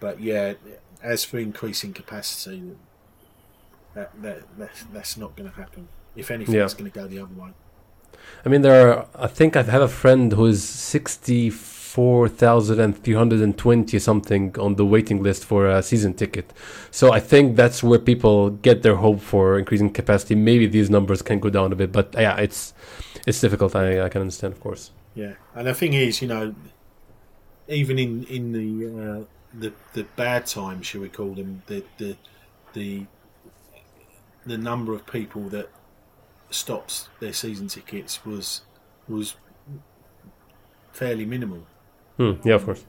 [0.00, 0.54] But yeah,
[1.02, 2.72] as for increasing capacity,
[3.94, 5.88] that, that, that's, that's not going to happen.
[6.16, 6.64] If anything, Yeah.
[6.64, 7.50] it's going to go the other way.
[8.44, 9.06] I mean, there are.
[9.14, 11.46] I think I have had a friend who's sixty.
[11.48, 11.54] and
[11.92, 16.52] three hundred and twenty something on the waiting list for a season ticket.
[16.90, 20.34] So I think that's where people get their hope for increasing capacity.
[20.34, 22.74] Maybe these numbers can go down a bit, but yeah, it's
[23.26, 23.76] it's difficult.
[23.76, 24.90] I, I can understand, of course.
[25.14, 26.54] Yeah, and the thing is, you know,
[27.68, 32.16] even in in the uh, the the bad times, shall we call them, the the
[32.72, 33.06] the
[34.46, 35.68] the number of people that
[36.50, 38.62] stopped their season tickets was
[39.08, 39.36] was
[40.92, 41.66] fairly minimal.
[42.16, 42.84] Hmm, yeah, of course.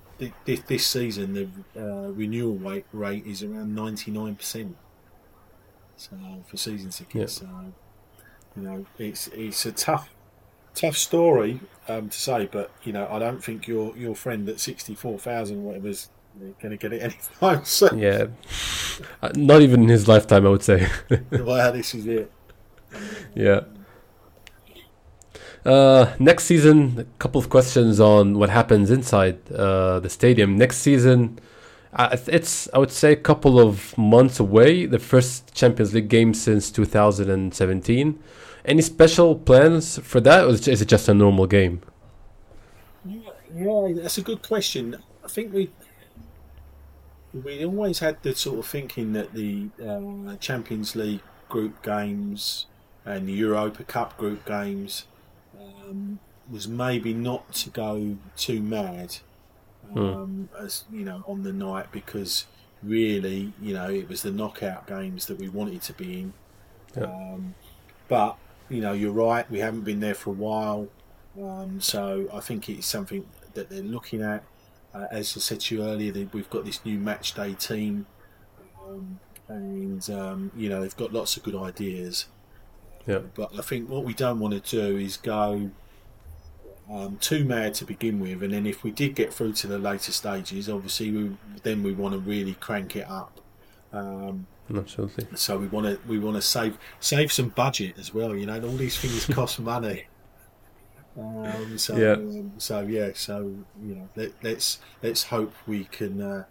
[0.45, 1.47] This, this season, the
[1.79, 4.75] uh, renewal rate rate is around ninety nine percent.
[5.97, 6.15] So
[6.47, 7.47] for season tickets, so
[8.55, 10.09] you know, it's it's a tough
[10.75, 14.59] tough story um, to say, but you know, I don't think your your friend at
[14.59, 16.09] sixty four thousand whatever's
[16.39, 17.99] going to get it anytime soon.
[17.99, 18.27] Yeah,
[19.21, 20.87] uh, not even in his lifetime, I would say.
[21.31, 22.31] well, this is it.
[23.35, 23.61] Yeah.
[25.65, 30.57] Uh, next season, a couple of questions on what happens inside uh, the stadium.
[30.57, 31.39] Next season,
[31.93, 34.85] uh, it's I would say a couple of months away.
[34.85, 38.19] The first Champions League game since 2017.
[38.65, 41.81] Any special plans for that, or is it just a normal game?
[43.05, 44.97] Yeah, that's a good question.
[45.23, 45.69] I think we
[47.33, 52.67] we always had the sort of thinking that the uh, Champions League group games
[53.05, 55.05] and the Europa Cup group games
[55.87, 56.19] um,
[56.49, 59.17] was maybe not to go too mad,
[59.95, 62.45] um, as you know, on the night because
[62.81, 66.33] really, you know, it was the knockout games that we wanted to be in.
[66.95, 67.03] Yeah.
[67.03, 67.55] Um,
[68.07, 68.37] but
[68.69, 69.49] you know, you're right.
[69.49, 70.87] We haven't been there for a while.
[71.41, 74.43] Um, so I think it's something that they're looking at.
[74.93, 78.05] Uh, as I said to you earlier, that we've got this new match day team,
[78.87, 82.27] um, and um, you know they've got lots of good ideas.
[83.05, 83.19] Yeah.
[83.35, 85.71] But I think what we don't want to do is go
[86.89, 89.77] um, too mad to begin with, and then if we did get through to the
[89.79, 93.39] later stages, obviously we, then we want to really crank it up.
[93.91, 95.27] Um, Absolutely.
[95.35, 98.35] so we want to we want to save save some budget as well.
[98.35, 100.05] You know, all these things cost money.
[101.17, 102.13] Um, so Yeah.
[102.13, 103.39] um, so yeah, so
[103.81, 106.45] you know, let, let's let's hope we can uh,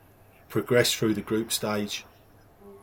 [0.48, 2.05] progress through the group stage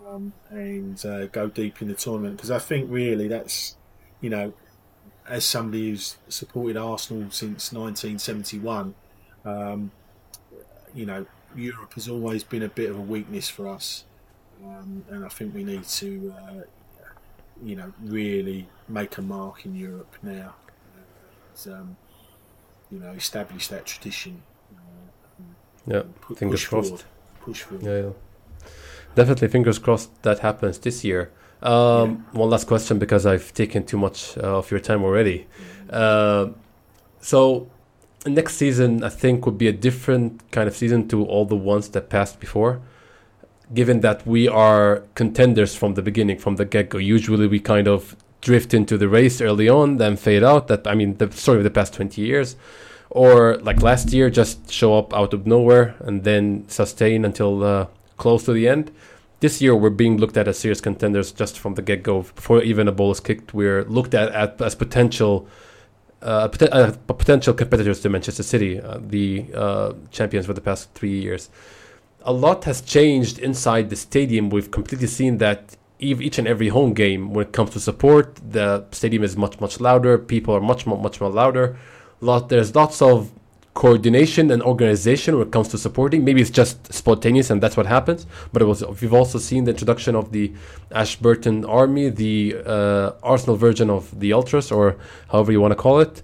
[0.10, 3.76] um, and uh, go deep in the tournament because I think really that's
[4.22, 4.54] you know,
[5.28, 8.96] as somebody who's supported Arsenal since 1971,
[9.46, 9.92] um,
[10.94, 14.04] you know, Europe has always been a bit of a weakness for us
[14.66, 16.62] um, and I think we need to, uh,
[17.64, 20.56] you know, really make a mark in Europe now.
[21.66, 21.98] And, um,
[22.92, 24.42] you know, establish that tradition.
[24.76, 25.44] Uh,
[25.88, 26.04] Yeah.
[26.36, 26.88] Fingers push crossed.
[26.90, 27.06] forward.
[27.42, 27.86] Push forward.
[27.86, 28.12] Yeah, yeah.
[29.16, 31.32] Definitely fingers crossed that happens this year.
[31.62, 35.48] Um, One last question because I've taken too much uh, of your time already.
[35.90, 36.50] Uh,
[37.20, 37.68] so
[38.26, 41.90] next season, I think, would be a different kind of season to all the ones
[41.90, 42.82] that passed before.
[43.74, 47.88] Given that we are contenders from the beginning, from the get go, usually we kind
[47.88, 50.68] of drift into the race early on, then fade out.
[50.70, 52.56] That I mean, the story of the past twenty years,
[53.10, 57.86] or like last year, just show up out of nowhere and then sustain until uh,
[58.20, 58.92] close to the end.
[59.40, 62.22] This year, we're being looked at as serious contenders just from the get go.
[62.22, 65.48] Before even a ball is kicked, we're looked at, at as potential
[66.22, 71.18] uh, uh, potential competitors to Manchester City, uh, the uh, champions for the past three
[71.18, 71.50] years.
[72.24, 74.50] A lot has changed inside the stadium.
[74.50, 78.86] We've completely seen that each and every home game, when it comes to support, the
[78.92, 80.18] stadium is much much louder.
[80.18, 81.78] People are much more much more louder.
[82.20, 83.32] Lot there's lots of
[83.80, 86.26] coordination and organization when it comes to supporting.
[86.26, 88.28] Maybe it's just spontaneous and that's what happens.
[88.52, 90.52] But it was we've also seen the introduction of the
[90.92, 94.98] Ashburton Army, the uh, Arsenal version of the Ultras, or
[95.32, 96.22] however you want to call it.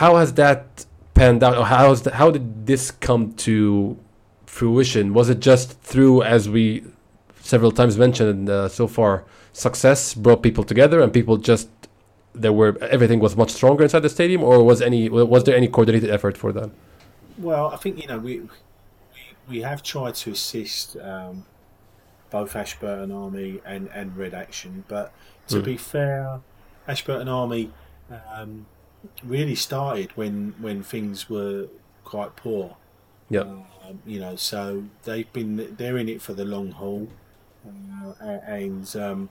[0.00, 1.54] How has that panned out?
[1.66, 3.98] How the, how did this come to
[4.46, 5.14] fruition?
[5.14, 6.84] Was it just through, as we
[7.40, 11.68] several times mentioned uh, so far, success brought people together and people just
[12.34, 15.68] there were everything was much stronger inside the stadium, or was any was there any
[15.68, 16.70] coordinated effort for that?
[17.38, 18.48] Well, I think you know we we,
[19.48, 21.44] we have tried to assist um,
[22.30, 24.84] both Ashburton Army and, and Red Action.
[24.88, 25.12] But
[25.48, 25.64] to Mm.
[25.64, 26.40] be fair,
[26.86, 27.70] Ashburton Army
[28.34, 28.66] um,
[29.24, 31.68] really started when when things were
[32.04, 32.76] quite poor.
[33.30, 33.40] Yeah.
[33.40, 33.64] Um,
[34.06, 37.08] you know, so they've been they're in it for the long haul,
[38.20, 39.30] uh, and um,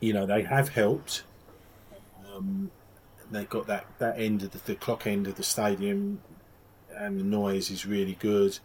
[0.00, 1.24] you know they have helped.
[2.34, 2.70] Um,
[3.30, 6.20] they've got that that end of the, the clock end of the stadium,
[6.96, 8.58] and the noise is really good.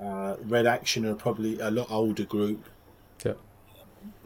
[0.00, 2.68] Uh, Red Action are probably a lot older group.
[3.24, 3.34] Yeah.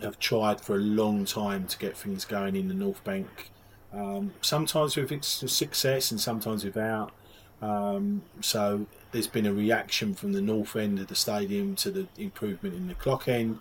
[0.02, 3.50] Have tried for a long time to get things going in the North Bank.
[3.92, 7.12] Um, sometimes with success and sometimes without.
[7.60, 12.06] Um, so there's been a reaction from the north end of the stadium to the
[12.16, 13.58] improvement in the clock end.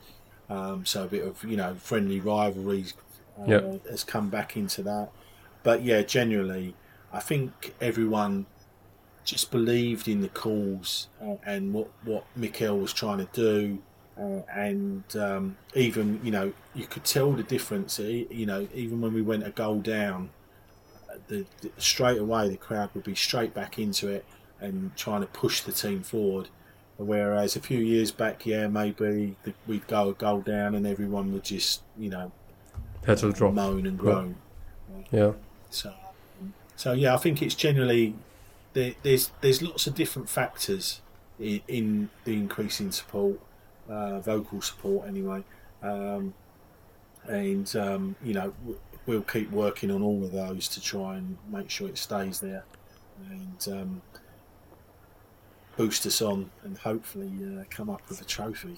[0.49, 2.93] Um, so a bit of you know friendly rivalries
[3.39, 3.77] uh, Yeah.
[3.89, 5.09] has come back into that.
[5.63, 6.75] But yeah, generally,
[7.11, 8.47] I think everyone
[9.25, 11.09] just believed in the cause
[11.45, 13.83] and what what Mikel was trying to do.
[14.19, 17.99] Uh, and um, even you know you could tell the difference.
[17.99, 20.31] e- You know even when we went a goal down,
[21.27, 24.25] the, the straight away the crowd would be straight back into it
[24.59, 26.49] and trying to push the team forward.
[26.97, 31.31] Whereas a few years back, yeah, maybe the, we'd go a goal down and everyone
[31.33, 32.31] would just you know
[33.07, 33.53] Will drop.
[33.53, 34.35] moan and groan.
[35.11, 35.33] Yeah.
[35.69, 35.93] So,
[36.75, 38.15] so yeah, I think it's generally
[38.73, 41.01] there, there's there's lots of different factors
[41.39, 43.39] in, in the increase in support,
[43.89, 45.43] uh, vocal support anyway,
[45.81, 46.33] um,
[47.27, 48.53] and um, you know
[49.05, 52.65] we'll keep working on all of those to try and make sure it stays there,
[53.29, 54.01] and um,
[55.77, 58.77] boost us on, and hopefully uh, come up with a trophy.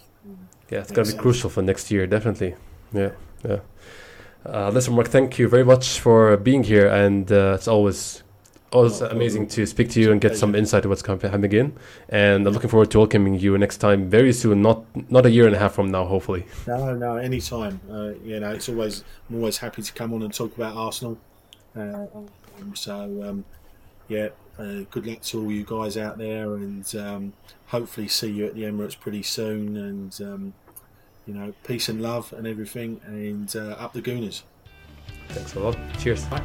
[0.69, 2.55] Yeah, it's gonna be crucial for next year, definitely.
[2.93, 3.11] Yeah,
[3.43, 3.59] yeah.
[4.45, 8.23] Uh, listen, Mark, thank you very much for being here, and uh, it's always
[8.71, 11.75] always amazing to speak to you and get some insight to what's coming happening.
[12.09, 15.45] And I'm looking forward to welcoming you next time very soon, not not a year
[15.45, 16.45] and a half from now, hopefully.
[16.67, 17.81] No, no, anytime.
[17.91, 21.17] Uh, you know, it's always I'm always happy to come on and talk about Arsenal.
[21.75, 22.05] Uh,
[22.73, 23.45] so, um,
[24.07, 27.33] yeah, uh, good luck to all you guys out there, and um,
[27.67, 29.75] hopefully see you at the Emirates pretty soon.
[29.77, 30.53] And um,
[31.29, 34.41] you know, peace and love and everything, and uh, up the Gooners.
[35.29, 35.77] Thanks a lot.
[35.99, 36.23] Cheers.
[36.23, 36.39] Still